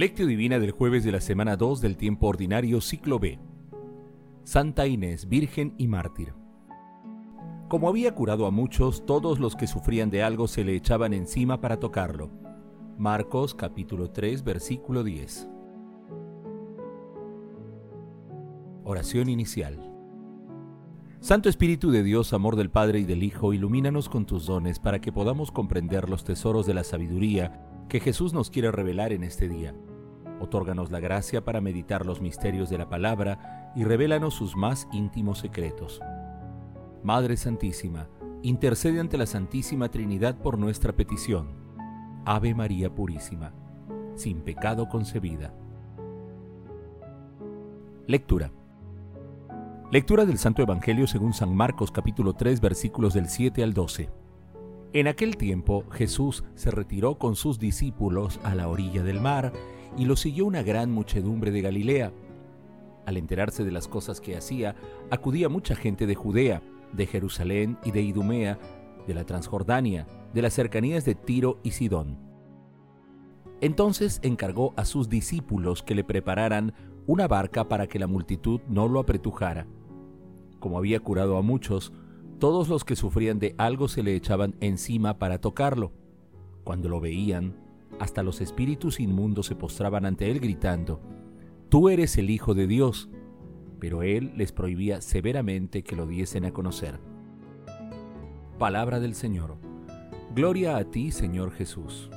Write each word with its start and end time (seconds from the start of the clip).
Lectio 0.00 0.26
Divina 0.26 0.58
del 0.58 0.70
jueves 0.70 1.04
de 1.04 1.12
la 1.12 1.20
semana 1.20 1.56
2 1.56 1.82
del 1.82 1.98
tiempo 1.98 2.28
ordinario 2.28 2.80
ciclo 2.80 3.18
B. 3.18 3.38
Santa 4.44 4.86
Inés, 4.86 5.28
Virgen 5.28 5.74
y 5.76 5.88
Mártir. 5.88 6.32
Como 7.68 7.86
había 7.86 8.14
curado 8.14 8.46
a 8.46 8.50
muchos, 8.50 9.04
todos 9.04 9.38
los 9.38 9.56
que 9.56 9.66
sufrían 9.66 10.08
de 10.08 10.22
algo 10.22 10.48
se 10.48 10.64
le 10.64 10.74
echaban 10.74 11.12
encima 11.12 11.60
para 11.60 11.80
tocarlo. 11.80 12.30
Marcos 12.96 13.54
capítulo 13.54 14.10
3 14.10 14.42
versículo 14.42 15.04
10. 15.04 15.50
Oración 18.84 19.28
inicial. 19.28 19.86
Santo 21.20 21.50
Espíritu 21.50 21.90
de 21.90 22.02
Dios, 22.02 22.32
amor 22.32 22.56
del 22.56 22.70
Padre 22.70 23.00
y 23.00 23.04
del 23.04 23.22
Hijo, 23.22 23.52
ilumínanos 23.52 24.08
con 24.08 24.24
tus 24.24 24.46
dones 24.46 24.78
para 24.78 25.02
que 25.02 25.12
podamos 25.12 25.52
comprender 25.52 26.08
los 26.08 26.24
tesoros 26.24 26.64
de 26.64 26.72
la 26.72 26.84
sabiduría 26.84 27.66
que 27.90 28.00
Jesús 28.00 28.32
nos 28.32 28.48
quiere 28.48 28.72
revelar 28.72 29.12
en 29.12 29.24
este 29.24 29.46
día. 29.46 29.74
Otórganos 30.40 30.90
la 30.90 31.00
gracia 31.00 31.44
para 31.44 31.60
meditar 31.60 32.06
los 32.06 32.20
misterios 32.20 32.70
de 32.70 32.78
la 32.78 32.88
palabra 32.88 33.72
y 33.76 33.84
revélanos 33.84 34.34
sus 34.34 34.56
más 34.56 34.88
íntimos 34.92 35.38
secretos. 35.38 36.00
Madre 37.02 37.36
Santísima, 37.36 38.08
intercede 38.42 39.00
ante 39.00 39.18
la 39.18 39.26
Santísima 39.26 39.90
Trinidad 39.90 40.36
por 40.38 40.58
nuestra 40.58 40.94
petición. 40.94 41.60
Ave 42.24 42.54
María 42.54 42.94
Purísima, 42.94 43.52
sin 44.14 44.40
pecado 44.40 44.88
concebida. 44.88 45.54
Lectura. 48.06 48.50
Lectura 49.92 50.24
del 50.24 50.38
Santo 50.38 50.62
Evangelio 50.62 51.06
según 51.06 51.32
San 51.32 51.54
Marcos 51.54 51.90
capítulo 51.90 52.34
3 52.34 52.60
versículos 52.60 53.12
del 53.12 53.28
7 53.28 53.62
al 53.62 53.74
12. 53.74 54.10
En 54.92 55.06
aquel 55.06 55.36
tiempo 55.36 55.84
Jesús 55.92 56.44
se 56.54 56.70
retiró 56.70 57.18
con 57.18 57.36
sus 57.36 57.58
discípulos 57.58 58.40
a 58.42 58.54
la 58.54 58.68
orilla 58.68 59.02
del 59.02 59.20
mar 59.20 59.52
y 59.96 60.04
lo 60.04 60.16
siguió 60.16 60.46
una 60.46 60.62
gran 60.62 60.90
muchedumbre 60.90 61.50
de 61.50 61.62
Galilea. 61.62 62.12
Al 63.06 63.16
enterarse 63.16 63.64
de 63.64 63.72
las 63.72 63.88
cosas 63.88 64.20
que 64.20 64.36
hacía, 64.36 64.74
acudía 65.10 65.48
mucha 65.48 65.74
gente 65.74 66.06
de 66.06 66.14
Judea, 66.14 66.62
de 66.92 67.06
Jerusalén 67.06 67.78
y 67.84 67.90
de 67.90 68.02
Idumea, 68.02 68.58
de 69.06 69.14
la 69.14 69.24
Transjordania, 69.24 70.06
de 70.34 70.42
las 70.42 70.54
cercanías 70.54 71.04
de 71.04 71.14
Tiro 71.14 71.58
y 71.62 71.72
Sidón. 71.72 72.18
Entonces 73.60 74.20
encargó 74.22 74.72
a 74.76 74.84
sus 74.84 75.08
discípulos 75.08 75.82
que 75.82 75.94
le 75.94 76.04
prepararan 76.04 76.72
una 77.06 77.28
barca 77.28 77.68
para 77.68 77.86
que 77.86 77.98
la 77.98 78.06
multitud 78.06 78.60
no 78.68 78.88
lo 78.88 79.00
apretujara 79.00 79.66
como 80.60 80.78
había 80.78 81.00
curado 81.00 81.36
a 81.36 81.42
muchos, 81.42 81.92
todos 82.38 82.68
los 82.68 82.84
que 82.84 82.94
sufrían 82.94 83.38
de 83.38 83.54
algo 83.58 83.88
se 83.88 84.02
le 84.02 84.14
echaban 84.14 84.54
encima 84.60 85.18
para 85.18 85.40
tocarlo. 85.40 85.92
Cuando 86.62 86.88
lo 86.88 87.00
veían, 87.00 87.56
hasta 88.00 88.24
los 88.24 88.40
espíritus 88.40 88.98
inmundos 88.98 89.46
se 89.46 89.54
postraban 89.54 90.06
ante 90.06 90.30
él 90.30 90.40
gritando, 90.40 91.00
Tú 91.70 91.88
eres 91.88 92.18
el 92.18 92.30
Hijo 92.30 92.52
de 92.54 92.66
Dios. 92.66 93.08
Pero 93.78 94.02
él 94.02 94.32
les 94.36 94.50
prohibía 94.50 95.00
severamente 95.00 95.84
que 95.84 95.94
lo 95.94 96.06
diesen 96.06 96.44
a 96.44 96.50
conocer. 96.50 96.98
Palabra 98.58 98.98
del 98.98 99.14
Señor. 99.14 99.56
Gloria 100.34 100.76
a 100.76 100.84
ti, 100.84 101.12
Señor 101.12 101.52
Jesús. 101.52 102.10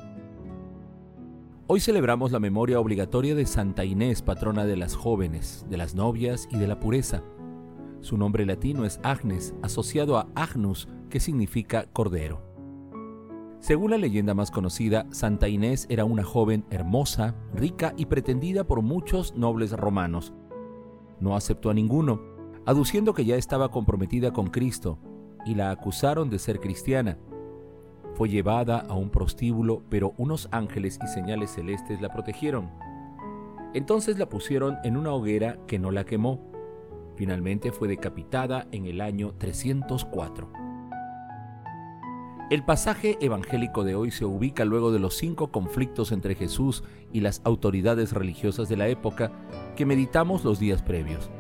Hoy 1.68 1.80
celebramos 1.80 2.32
la 2.32 2.40
memoria 2.40 2.80
obligatoria 2.80 3.36
de 3.36 3.46
Santa 3.46 3.86
Inés, 3.86 4.24
patrona 4.24 4.66
de 4.66 4.76
las 4.76 4.96
jóvenes, 4.96 5.66
de 5.70 5.78
las 5.78 5.94
novias 5.94 6.50
y 6.52 6.58
de 6.58 6.68
la 6.68 6.80
pureza. 6.80 7.24
Su 8.02 8.18
nombre 8.18 8.46
latino 8.46 8.86
es 8.86 9.00
Agnes, 9.04 9.54
asociado 9.62 10.18
a 10.18 10.28
Agnus, 10.34 10.88
que 11.10 11.20
significa 11.20 11.86
cordero. 11.94 12.53
Según 13.64 13.92
la 13.92 13.98
leyenda 13.98 14.34
más 14.34 14.52
conocida, 14.52 15.08
Santa 15.12 15.48
Inés 15.48 15.88
era 15.90 16.04
una 16.04 16.26
joven 16.26 16.66
hermosa, 16.70 17.34
rica 17.54 17.94
y 17.96 18.08
pretendida 18.08 18.66
por 18.66 18.82
muchos 18.82 19.38
nobles 19.38 19.72
romanos. 19.72 20.34
No 21.22 21.38
aceptó 21.38 21.70
a 21.70 21.74
ninguno, 21.74 22.20
aduciendo 22.66 23.14
que 23.14 23.24
ya 23.24 23.38
estaba 23.38 23.72
comprometida 23.72 24.34
con 24.34 24.48
Cristo, 24.48 25.00
y 25.46 25.56
la 25.56 25.72
acusaron 25.72 26.30
de 26.30 26.40
ser 26.40 26.60
cristiana. 26.60 27.18
Fue 28.16 28.28
llevada 28.28 28.80
a 28.80 28.96
un 28.96 29.10
prostíbulo, 29.10 29.82
pero 29.90 30.14
unos 30.18 30.50
ángeles 30.52 31.00
y 31.02 31.08
señales 31.08 31.52
celestes 31.52 32.02
la 32.02 32.10
protegieron. 32.10 32.70
Entonces 33.74 34.20
la 34.20 34.28
pusieron 34.28 34.76
en 34.84 34.98
una 34.98 35.14
hoguera 35.14 35.58
que 35.68 35.80
no 35.80 35.90
la 35.90 36.04
quemó 36.04 36.52
Finalmente 37.16 37.72
fue 37.72 37.88
decapitada 37.88 38.68
en 38.72 38.88
el 38.88 39.00
año 39.00 39.36
304. 39.38 40.63
El 42.54 42.64
pasaje 42.64 43.18
evangélico 43.20 43.84
de 43.84 43.96
hoy 43.96 44.12
se 44.12 44.26
ubica 44.26 44.64
luego 44.64 44.92
de 44.92 45.00
los 45.00 45.18
cinco 45.18 45.52
conflictos 45.52 46.12
entre 46.12 46.36
Jesús 46.36 46.84
y 47.12 47.22
las 47.22 47.42
autoridades 47.46 48.12
religiosas 48.12 48.70
de 48.70 48.78
la 48.78 48.88
época 48.90 49.32
que 49.76 49.88
meditamos 49.88 50.46
los 50.46 50.60
días 50.60 50.84
previos. 50.84 51.32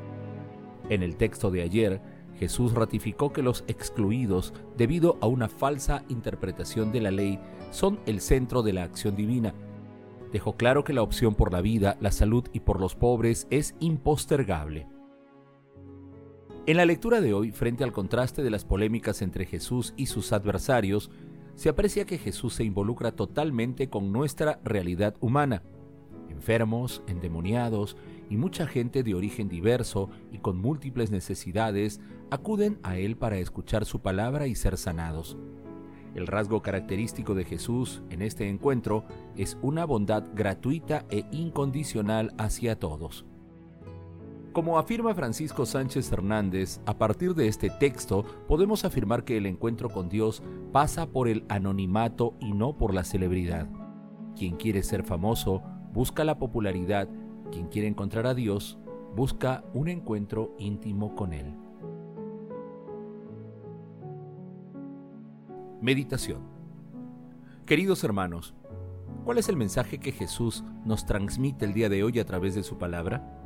En 0.89 1.03
el 1.03 1.15
texto 1.15 1.51
de 1.51 1.61
ayer, 1.61 2.01
Jesús 2.39 2.73
ratificó 2.73 3.31
que 3.31 3.43
los 3.43 3.63
excluidos, 3.67 4.55
debido 4.75 5.19
a 5.21 5.27
una 5.27 5.49
falsa 5.49 6.03
interpretación 6.09 6.91
de 6.91 7.01
la 7.01 7.11
ley, 7.11 7.39
son 7.69 7.99
el 8.07 8.19
centro 8.19 8.63
de 8.63 8.73
la 8.73 8.81
acción 8.81 9.15
divina. 9.15 9.53
Dejó 10.31 10.57
claro 10.57 10.83
que 10.83 10.93
la 10.93 11.03
opción 11.03 11.35
por 11.35 11.53
la 11.53 11.61
vida, 11.61 11.95
la 12.01 12.11
salud 12.11 12.45
y 12.53 12.61
por 12.61 12.81
los 12.81 12.95
pobres 12.95 13.45
es 13.51 13.75
impostergable. 13.79 14.87
En 16.65 16.77
la 16.77 16.85
lectura 16.85 17.19
de 17.19 17.33
hoy, 17.33 17.51
frente 17.51 17.83
al 17.83 17.91
contraste 17.91 18.41
de 18.41 18.49
las 18.49 18.63
polémicas 18.63 19.21
entre 19.21 19.45
Jesús 19.45 19.93
y 19.97 20.05
sus 20.05 20.31
adversarios, 20.31 21.11
se 21.55 21.67
aprecia 21.67 22.05
que 22.05 22.17
Jesús 22.17 22.53
se 22.53 22.63
involucra 22.63 23.11
totalmente 23.11 23.89
con 23.89 24.13
nuestra 24.13 24.61
realidad 24.63 25.13
humana. 25.19 25.61
Enfermos, 26.29 27.03
endemoniados 27.05 27.97
y 28.29 28.37
mucha 28.37 28.65
gente 28.65 29.03
de 29.03 29.13
origen 29.13 29.49
diverso 29.49 30.09
y 30.31 30.37
con 30.37 30.57
múltiples 30.57 31.11
necesidades 31.11 31.99
acuden 32.31 32.79
a 32.81 32.97
Él 32.97 33.17
para 33.17 33.39
escuchar 33.39 33.83
su 33.83 33.99
palabra 33.99 34.47
y 34.47 34.55
ser 34.55 34.77
sanados. 34.77 35.37
El 36.15 36.27
rasgo 36.27 36.61
característico 36.61 37.35
de 37.35 37.43
Jesús 37.43 38.03
en 38.09 38.21
este 38.21 38.47
encuentro 38.47 39.03
es 39.35 39.57
una 39.61 39.83
bondad 39.83 40.23
gratuita 40.33 41.03
e 41.09 41.25
incondicional 41.31 42.33
hacia 42.37 42.79
todos. 42.79 43.25
Como 44.53 44.77
afirma 44.77 45.15
Francisco 45.15 45.65
Sánchez 45.65 46.11
Hernández, 46.11 46.79
a 46.85 46.95
partir 46.95 47.33
de 47.33 47.47
este 47.47 47.71
texto 47.71 48.23
podemos 48.47 48.85
afirmar 48.85 49.23
que 49.23 49.35
el 49.35 49.47
encuentro 49.47 49.89
con 49.89 50.09
Dios 50.09 50.43
pasa 50.71 51.07
por 51.07 51.27
el 51.27 51.43
anonimato 51.49 52.35
y 52.39 52.53
no 52.53 52.77
por 52.77 52.93
la 52.93 53.03
celebridad. 53.03 53.67
Quien 54.37 54.55
quiere 54.55 54.83
ser 54.83 55.03
famoso 55.03 55.63
busca 55.91 56.23
la 56.23 56.37
popularidad, 56.37 57.09
quien 57.51 57.65
quiere 57.65 57.87
encontrar 57.87 58.27
a 58.27 58.35
Dios 58.35 58.77
busca 59.15 59.63
un 59.73 59.87
encuentro 59.87 60.53
íntimo 60.59 61.15
con 61.15 61.33
Él. 61.33 61.55
Meditación 65.81 66.41
Queridos 67.65 68.03
hermanos, 68.03 68.53
¿cuál 69.25 69.39
es 69.39 69.49
el 69.49 69.57
mensaje 69.57 69.97
que 69.97 70.11
Jesús 70.11 70.63
nos 70.85 71.07
transmite 71.07 71.65
el 71.65 71.73
día 71.73 71.89
de 71.89 72.03
hoy 72.03 72.19
a 72.19 72.25
través 72.25 72.53
de 72.53 72.61
su 72.61 72.77
palabra? 72.77 73.42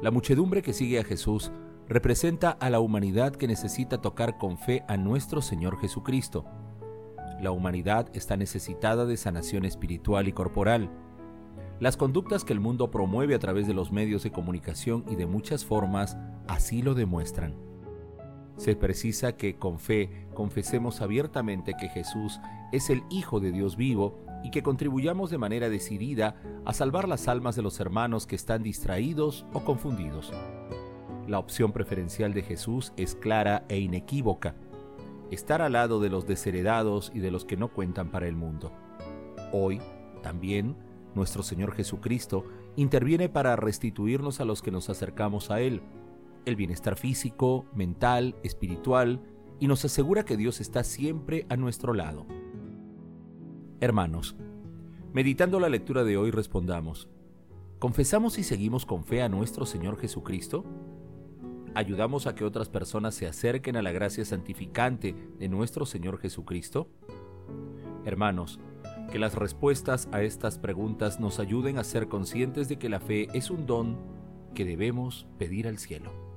La 0.00 0.12
muchedumbre 0.12 0.62
que 0.62 0.72
sigue 0.72 1.00
a 1.00 1.04
Jesús 1.04 1.50
representa 1.88 2.50
a 2.50 2.70
la 2.70 2.78
humanidad 2.78 3.34
que 3.34 3.48
necesita 3.48 4.00
tocar 4.00 4.38
con 4.38 4.56
fe 4.56 4.84
a 4.86 4.96
nuestro 4.96 5.42
Señor 5.42 5.80
Jesucristo. 5.80 6.44
La 7.40 7.50
humanidad 7.50 8.08
está 8.14 8.36
necesitada 8.36 9.06
de 9.06 9.16
sanación 9.16 9.64
espiritual 9.64 10.28
y 10.28 10.32
corporal. 10.32 10.88
Las 11.80 11.96
conductas 11.96 12.44
que 12.44 12.52
el 12.52 12.60
mundo 12.60 12.92
promueve 12.92 13.34
a 13.34 13.40
través 13.40 13.66
de 13.66 13.74
los 13.74 13.90
medios 13.90 14.22
de 14.22 14.30
comunicación 14.30 15.04
y 15.08 15.16
de 15.16 15.26
muchas 15.26 15.64
formas 15.64 16.16
así 16.46 16.80
lo 16.80 16.94
demuestran. 16.94 17.56
Se 18.56 18.76
precisa 18.76 19.36
que 19.36 19.56
con 19.56 19.80
fe 19.80 20.28
confesemos 20.32 21.00
abiertamente 21.00 21.74
que 21.78 21.88
Jesús 21.88 22.40
es 22.70 22.88
el 22.90 23.02
Hijo 23.10 23.40
de 23.40 23.50
Dios 23.50 23.76
vivo 23.76 24.20
y 24.42 24.50
que 24.50 24.62
contribuyamos 24.62 25.30
de 25.30 25.38
manera 25.38 25.68
decidida 25.68 26.36
a 26.64 26.72
salvar 26.72 27.08
las 27.08 27.28
almas 27.28 27.56
de 27.56 27.62
los 27.62 27.80
hermanos 27.80 28.26
que 28.26 28.36
están 28.36 28.62
distraídos 28.62 29.46
o 29.52 29.64
confundidos. 29.64 30.32
La 31.26 31.38
opción 31.38 31.72
preferencial 31.72 32.32
de 32.32 32.42
Jesús 32.42 32.92
es 32.96 33.14
clara 33.14 33.64
e 33.68 33.78
inequívoca, 33.78 34.54
estar 35.30 35.60
al 35.60 35.72
lado 35.72 36.00
de 36.00 36.08
los 36.08 36.26
desheredados 36.26 37.12
y 37.14 37.18
de 37.18 37.30
los 37.30 37.44
que 37.44 37.56
no 37.56 37.68
cuentan 37.68 38.10
para 38.10 38.28
el 38.28 38.36
mundo. 38.36 38.72
Hoy, 39.52 39.80
también, 40.22 40.76
nuestro 41.14 41.42
Señor 41.42 41.74
Jesucristo 41.74 42.44
interviene 42.76 43.28
para 43.28 43.56
restituirnos 43.56 44.40
a 44.40 44.44
los 44.44 44.62
que 44.62 44.70
nos 44.70 44.88
acercamos 44.88 45.50
a 45.50 45.60
Él, 45.60 45.82
el 46.44 46.56
bienestar 46.56 46.96
físico, 46.96 47.66
mental, 47.74 48.36
espiritual, 48.42 49.20
y 49.60 49.66
nos 49.66 49.84
asegura 49.84 50.24
que 50.24 50.36
Dios 50.36 50.60
está 50.60 50.84
siempre 50.84 51.44
a 51.48 51.56
nuestro 51.56 51.92
lado. 51.92 52.26
Hermanos, 53.80 54.34
meditando 55.12 55.60
la 55.60 55.68
lectura 55.68 56.02
de 56.02 56.16
hoy 56.16 56.32
respondamos, 56.32 57.08
¿confesamos 57.78 58.36
y 58.38 58.42
seguimos 58.42 58.84
con 58.84 59.04
fe 59.04 59.22
a 59.22 59.28
nuestro 59.28 59.66
Señor 59.66 60.00
Jesucristo? 60.00 60.64
¿Ayudamos 61.76 62.26
a 62.26 62.34
que 62.34 62.44
otras 62.44 62.68
personas 62.68 63.14
se 63.14 63.28
acerquen 63.28 63.76
a 63.76 63.82
la 63.82 63.92
gracia 63.92 64.24
santificante 64.24 65.14
de 65.38 65.48
nuestro 65.48 65.86
Señor 65.86 66.18
Jesucristo? 66.18 66.88
Hermanos, 68.04 68.58
Que 69.12 69.20
las 69.20 69.36
respuestas 69.36 70.08
a 70.12 70.22
estas 70.22 70.58
preguntas 70.58 71.18
nos 71.20 71.38
ayuden 71.38 71.78
a 71.78 71.84
ser 71.84 72.08
conscientes 72.08 72.68
de 72.68 72.78
que 72.78 72.90
la 72.90 73.00
fe 73.00 73.28
es 73.32 73.48
un 73.48 73.64
don 73.64 73.96
que 74.54 74.66
debemos 74.66 75.26
pedir 75.38 75.66
al 75.66 75.78
cielo. 75.78 76.27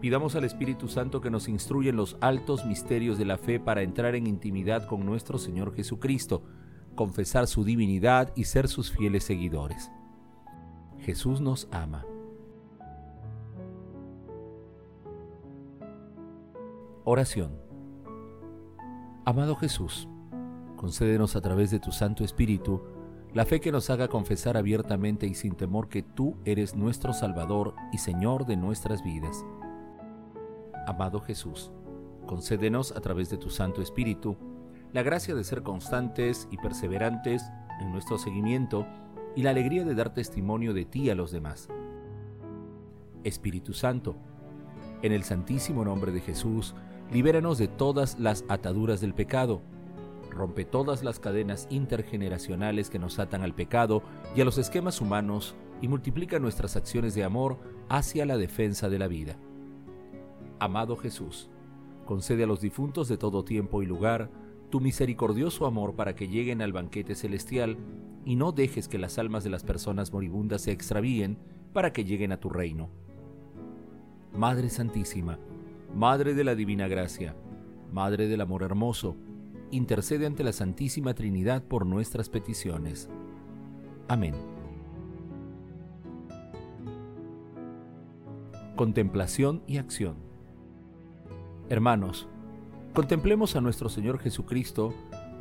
Pidamos 0.00 0.36
al 0.36 0.44
Espíritu 0.44 0.86
Santo 0.86 1.20
que 1.20 1.30
nos 1.30 1.48
instruya 1.48 1.90
en 1.90 1.96
los 1.96 2.16
altos 2.20 2.64
misterios 2.64 3.18
de 3.18 3.24
la 3.24 3.36
fe 3.36 3.58
para 3.58 3.82
entrar 3.82 4.14
en 4.14 4.28
intimidad 4.28 4.86
con 4.86 5.04
nuestro 5.04 5.38
Señor 5.38 5.74
Jesucristo, 5.74 6.44
confesar 6.94 7.48
su 7.48 7.64
divinidad 7.64 8.32
y 8.36 8.44
ser 8.44 8.68
sus 8.68 8.92
fieles 8.92 9.24
seguidores. 9.24 9.90
Jesús 11.00 11.40
nos 11.40 11.68
ama. 11.72 12.04
Oración. 17.04 17.58
Amado 19.24 19.56
Jesús, 19.56 20.08
concédenos 20.76 21.34
a 21.34 21.40
través 21.40 21.70
de 21.70 21.80
tu 21.80 21.90
Santo 21.90 22.22
Espíritu 22.22 22.82
la 23.34 23.44
fe 23.44 23.60
que 23.60 23.72
nos 23.72 23.90
haga 23.90 24.08
confesar 24.08 24.56
abiertamente 24.56 25.26
y 25.26 25.34
sin 25.34 25.54
temor 25.54 25.88
que 25.88 26.02
tú 26.02 26.36
eres 26.44 26.74
nuestro 26.74 27.12
Salvador 27.12 27.74
y 27.92 27.98
Señor 27.98 28.46
de 28.46 28.56
nuestras 28.56 29.02
vidas. 29.02 29.44
Amado 30.88 31.20
Jesús, 31.20 31.70
concédenos 32.26 32.92
a 32.92 33.02
través 33.02 33.28
de 33.28 33.36
tu 33.36 33.50
Santo 33.50 33.82
Espíritu 33.82 34.38
la 34.94 35.02
gracia 35.02 35.34
de 35.34 35.44
ser 35.44 35.62
constantes 35.62 36.48
y 36.50 36.56
perseverantes 36.56 37.44
en 37.82 37.92
nuestro 37.92 38.16
seguimiento 38.16 38.86
y 39.36 39.42
la 39.42 39.50
alegría 39.50 39.84
de 39.84 39.94
dar 39.94 40.14
testimonio 40.14 40.72
de 40.72 40.86
ti 40.86 41.10
a 41.10 41.14
los 41.14 41.30
demás. 41.30 41.68
Espíritu 43.22 43.74
Santo, 43.74 44.16
en 45.02 45.12
el 45.12 45.24
santísimo 45.24 45.84
nombre 45.84 46.10
de 46.10 46.22
Jesús, 46.22 46.74
libéranos 47.12 47.58
de 47.58 47.68
todas 47.68 48.18
las 48.18 48.46
ataduras 48.48 49.02
del 49.02 49.12
pecado, 49.12 49.60
rompe 50.30 50.64
todas 50.64 51.04
las 51.04 51.20
cadenas 51.20 51.66
intergeneracionales 51.68 52.88
que 52.88 52.98
nos 52.98 53.18
atan 53.18 53.42
al 53.42 53.54
pecado 53.54 54.02
y 54.34 54.40
a 54.40 54.46
los 54.46 54.56
esquemas 54.56 55.02
humanos 55.02 55.54
y 55.82 55.88
multiplica 55.88 56.38
nuestras 56.38 56.76
acciones 56.76 57.14
de 57.14 57.24
amor 57.24 57.58
hacia 57.90 58.24
la 58.24 58.38
defensa 58.38 58.88
de 58.88 58.98
la 58.98 59.06
vida. 59.06 59.36
Amado 60.60 60.96
Jesús, 60.96 61.48
concede 62.04 62.44
a 62.44 62.46
los 62.46 62.60
difuntos 62.60 63.08
de 63.08 63.16
todo 63.16 63.44
tiempo 63.44 63.82
y 63.82 63.86
lugar 63.86 64.30
tu 64.70 64.80
misericordioso 64.80 65.66
amor 65.66 65.94
para 65.94 66.14
que 66.14 66.28
lleguen 66.28 66.62
al 66.62 66.72
banquete 66.72 67.14
celestial 67.14 67.76
y 68.24 68.36
no 68.36 68.52
dejes 68.52 68.88
que 68.88 68.98
las 68.98 69.18
almas 69.18 69.44
de 69.44 69.50
las 69.50 69.62
personas 69.62 70.12
moribundas 70.12 70.62
se 70.62 70.72
extravíen 70.72 71.38
para 71.72 71.92
que 71.92 72.04
lleguen 72.04 72.32
a 72.32 72.40
tu 72.40 72.50
reino. 72.50 72.90
Madre 74.34 74.68
Santísima, 74.68 75.38
Madre 75.94 76.34
de 76.34 76.44
la 76.44 76.54
Divina 76.54 76.88
Gracia, 76.88 77.34
Madre 77.92 78.28
del 78.28 78.40
Amor 78.40 78.62
Hermoso, 78.62 79.16
intercede 79.70 80.26
ante 80.26 80.44
la 80.44 80.52
Santísima 80.52 81.14
Trinidad 81.14 81.62
por 81.62 81.86
nuestras 81.86 82.28
peticiones. 82.28 83.08
Amén. 84.08 84.34
Contemplación 88.76 89.62
y 89.66 89.78
acción. 89.78 90.27
Hermanos, 91.70 92.26
contemplemos 92.94 93.54
a 93.54 93.60
nuestro 93.60 93.90
Señor 93.90 94.18
Jesucristo 94.20 94.94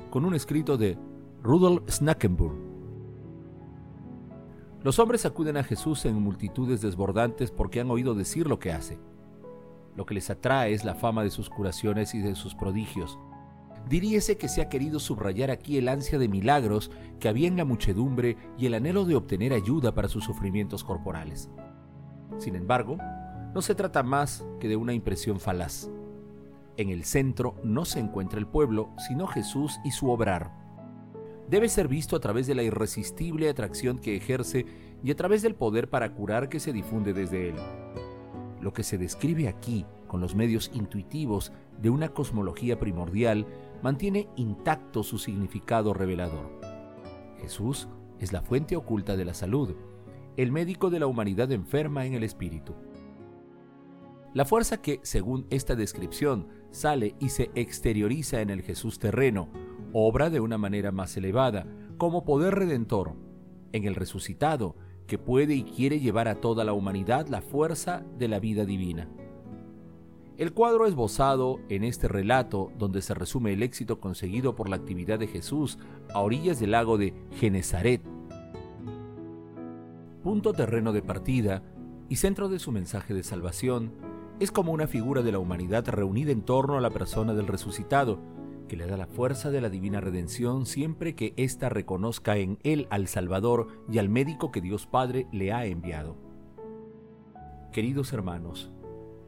con 0.09 0.25
un 0.25 0.35
escrito 0.35 0.77
de 0.77 0.97
Rudolf 1.41 1.89
Snackenburg. 1.89 2.53
Los 4.83 4.99
hombres 4.99 5.25
acuden 5.25 5.55
a 5.55 5.63
Jesús 5.63 6.03
en 6.05 6.21
multitudes 6.21 6.81
desbordantes 6.81 7.49
porque 7.49 7.79
han 7.79 7.89
oído 7.89 8.13
decir 8.13 8.47
lo 8.47 8.59
que 8.59 8.73
hace. 8.73 8.99
Lo 9.95 10.05
que 10.05 10.15
les 10.15 10.29
atrae 10.29 10.73
es 10.73 10.83
la 10.83 10.95
fama 10.95 11.23
de 11.23 11.29
sus 11.29 11.49
curaciones 11.49 12.13
y 12.13 12.19
de 12.19 12.35
sus 12.35 12.55
prodigios. 12.55 13.17
Diríese 13.87 14.37
que 14.37 14.49
se 14.49 14.61
ha 14.61 14.67
querido 14.67 14.99
subrayar 14.99 15.49
aquí 15.49 15.77
el 15.77 15.87
ansia 15.87 16.19
de 16.19 16.27
milagros 16.27 16.91
que 17.21 17.29
había 17.29 17.47
en 17.47 17.55
la 17.55 17.63
muchedumbre 17.63 18.35
y 18.57 18.65
el 18.65 18.73
anhelo 18.73 19.05
de 19.05 19.15
obtener 19.15 19.53
ayuda 19.53 19.93
para 19.93 20.09
sus 20.09 20.25
sufrimientos 20.25 20.83
corporales. 20.83 21.49
Sin 22.37 22.57
embargo, 22.57 22.97
no 23.53 23.61
se 23.61 23.75
trata 23.75 24.03
más 24.03 24.45
que 24.59 24.67
de 24.67 24.75
una 24.75 24.93
impresión 24.93 25.39
falaz. 25.39 25.89
En 26.77 26.89
el 26.89 27.05
centro 27.05 27.55
no 27.63 27.85
se 27.85 27.99
encuentra 27.99 28.39
el 28.39 28.45
pueblo, 28.45 28.91
sino 29.07 29.25
Jesús 29.25 29.79
y 29.83 29.91
su 29.91 30.11
obrar. 30.11 30.51
Debe 31.49 31.69
ser 31.69 31.87
visto 31.87 32.15
a 32.15 32.19
través 32.19 32.45
de 32.45 32.53
la 32.53 32.61
irresistible 32.61 33.49
atracción 33.49 33.97
que 33.97 34.15
ejerce 34.15 34.65
y 35.03 35.09
a 35.09 35.15
través 35.15 35.41
del 35.41 35.55
poder 35.55 35.89
para 35.89 36.13
curar 36.13 36.49
que 36.49 36.59
se 36.59 36.73
difunde 36.73 37.13
desde 37.13 37.49
él. 37.49 37.55
Lo 38.61 38.73
que 38.73 38.83
se 38.83 38.99
describe 38.99 39.47
aquí, 39.47 39.85
con 40.07 40.21
los 40.21 40.35
medios 40.35 40.69
intuitivos 40.73 41.51
de 41.81 41.89
una 41.89 42.09
cosmología 42.09 42.79
primordial, 42.79 43.47
mantiene 43.81 44.29
intacto 44.35 45.01
su 45.01 45.17
significado 45.17 45.93
revelador. 45.95 46.59
Jesús 47.39 47.87
es 48.19 48.33
la 48.33 48.41
fuente 48.41 48.75
oculta 48.75 49.15
de 49.15 49.25
la 49.25 49.33
salud, 49.33 49.75
el 50.35 50.51
médico 50.51 50.91
de 50.91 50.99
la 50.99 51.07
humanidad 51.07 51.51
enferma 51.51 52.05
en 52.05 52.13
el 52.13 52.23
espíritu. 52.23 52.75
La 54.33 54.45
fuerza 54.45 54.81
que, 54.81 54.99
según 55.01 55.47
esta 55.49 55.75
descripción, 55.75 56.47
sale 56.71 57.15
y 57.19 57.29
se 57.29 57.51
exterioriza 57.55 58.41
en 58.41 58.49
el 58.49 58.61
Jesús 58.61 58.99
terreno, 58.99 59.49
obra 59.93 60.29
de 60.29 60.39
una 60.39 60.57
manera 60.57 60.91
más 60.91 61.15
elevada, 61.17 61.65
como 61.97 62.25
poder 62.25 62.55
redentor, 62.55 63.15
en 63.71 63.85
el 63.85 63.95
resucitado, 63.95 64.75
que 65.07 65.17
puede 65.17 65.55
y 65.55 65.63
quiere 65.63 65.99
llevar 65.99 66.27
a 66.27 66.41
toda 66.41 66.63
la 66.65 66.73
humanidad 66.73 67.27
la 67.27 67.41
fuerza 67.41 68.03
de 68.17 68.27
la 68.27 68.39
vida 68.39 68.65
divina. 68.65 69.07
El 70.37 70.53
cuadro 70.53 70.85
esbozado 70.85 71.59
en 71.69 71.83
este 71.83 72.07
relato, 72.07 72.71
donde 72.77 73.01
se 73.01 73.15
resume 73.15 73.53
el 73.53 73.63
éxito 73.63 73.99
conseguido 73.99 74.55
por 74.55 74.69
la 74.69 74.75
actividad 74.75 75.17
de 75.17 75.27
Jesús 75.27 75.79
a 76.13 76.19
orillas 76.19 76.59
del 76.59 76.71
lago 76.71 76.97
de 76.97 77.13
Genezaret, 77.39 78.03
punto 80.21 80.53
terreno 80.53 80.93
de 80.93 81.01
partida 81.01 81.63
y 82.09 82.17
centro 82.17 82.49
de 82.49 82.59
su 82.59 82.71
mensaje 82.71 83.13
de 83.13 83.23
salvación, 83.23 83.93
es 84.39 84.51
como 84.51 84.71
una 84.71 84.87
figura 84.87 85.23
de 85.23 85.31
la 85.31 85.39
humanidad 85.39 85.87
reunida 85.87 86.31
en 86.31 86.43
torno 86.43 86.77
a 86.77 86.81
la 86.81 86.91
persona 86.91 87.33
del 87.33 87.47
resucitado, 87.47 88.19
que 88.67 88.77
le 88.77 88.85
da 88.85 88.97
la 88.97 89.07
fuerza 89.07 89.49
de 89.49 89.61
la 89.61 89.69
divina 89.69 89.99
redención 89.99 90.65
siempre 90.65 91.15
que 91.15 91.33
ésta 91.37 91.69
reconozca 91.69 92.37
en 92.37 92.59
él 92.63 92.87
al 92.91 93.07
Salvador 93.07 93.67
y 93.89 93.97
al 93.97 94.09
médico 94.09 94.51
que 94.51 94.61
Dios 94.61 94.85
Padre 94.85 95.27
le 95.31 95.53
ha 95.53 95.65
enviado. 95.65 96.17
Queridos 97.71 98.13
hermanos, 98.13 98.71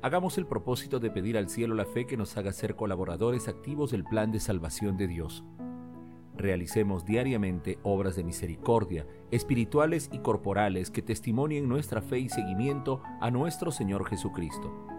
hagamos 0.03 0.37
el 0.37 0.45
propósito 0.45 0.99
de 0.99 1.09
pedir 1.09 1.37
al 1.37 1.49
cielo 1.49 1.73
la 1.73 1.85
fe 1.85 2.05
que 2.05 2.17
nos 2.17 2.37
haga 2.37 2.53
ser 2.53 2.75
colaboradores 2.75 3.47
activos 3.47 3.91
del 3.91 4.03
plan 4.03 4.31
de 4.31 4.39
salvación 4.39 4.95
de 4.97 5.07
Dios. 5.07 5.43
Realicemos 6.35 7.03
diariamente 7.03 7.79
obras 7.83 8.15
de 8.15 8.23
misericordia, 8.23 9.07
espirituales 9.31 10.09
y 10.13 10.19
corporales 10.19 10.91
que 10.91 11.01
testimonien 11.01 11.67
nuestra 11.67 12.01
fe 12.01 12.19
y 12.19 12.29
seguimiento 12.29 13.01
a 13.19 13.31
nuestro 13.31 13.71
Señor 13.71 14.05
Jesucristo. 14.05 14.98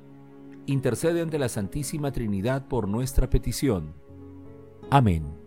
intercede 0.65 1.21
ante 1.21 1.39
la 1.39 1.49
Santísima 1.49 2.11
Trinidad 2.11 2.67
por 2.67 2.87
nuestra 2.87 3.29
petición. 3.29 3.93
Amén. 4.89 5.41